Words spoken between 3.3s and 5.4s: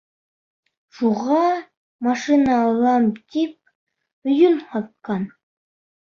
тип, өйөн һатҡан.